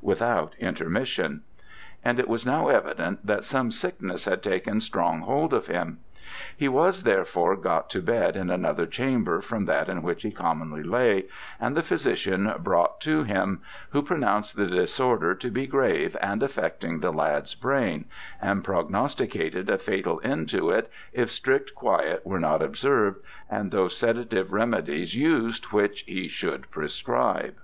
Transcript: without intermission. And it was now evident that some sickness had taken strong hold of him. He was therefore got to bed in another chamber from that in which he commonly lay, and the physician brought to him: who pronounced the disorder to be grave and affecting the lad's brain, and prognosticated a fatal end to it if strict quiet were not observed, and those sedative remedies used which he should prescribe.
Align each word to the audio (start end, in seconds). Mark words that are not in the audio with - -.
without 0.00 0.54
intermission. 0.58 1.42
And 2.02 2.18
it 2.18 2.26
was 2.26 2.46
now 2.46 2.68
evident 2.68 3.26
that 3.26 3.44
some 3.44 3.70
sickness 3.70 4.24
had 4.24 4.42
taken 4.42 4.80
strong 4.80 5.20
hold 5.20 5.52
of 5.52 5.66
him. 5.66 5.98
He 6.56 6.66
was 6.66 7.02
therefore 7.02 7.56
got 7.56 7.90
to 7.90 8.00
bed 8.00 8.34
in 8.34 8.48
another 8.48 8.86
chamber 8.86 9.42
from 9.42 9.66
that 9.66 9.90
in 9.90 10.00
which 10.02 10.22
he 10.22 10.30
commonly 10.30 10.82
lay, 10.82 11.26
and 11.60 11.76
the 11.76 11.82
physician 11.82 12.50
brought 12.60 13.02
to 13.02 13.24
him: 13.24 13.60
who 13.90 14.00
pronounced 14.00 14.56
the 14.56 14.64
disorder 14.66 15.34
to 15.34 15.50
be 15.50 15.66
grave 15.66 16.16
and 16.22 16.42
affecting 16.42 17.00
the 17.00 17.12
lad's 17.12 17.54
brain, 17.54 18.06
and 18.40 18.64
prognosticated 18.64 19.68
a 19.68 19.76
fatal 19.76 20.22
end 20.24 20.48
to 20.48 20.70
it 20.70 20.90
if 21.12 21.30
strict 21.30 21.74
quiet 21.74 22.24
were 22.24 22.40
not 22.40 22.62
observed, 22.62 23.18
and 23.50 23.70
those 23.70 23.94
sedative 23.94 24.54
remedies 24.54 25.14
used 25.14 25.66
which 25.66 26.00
he 26.06 26.28
should 26.28 26.70
prescribe. 26.70 27.56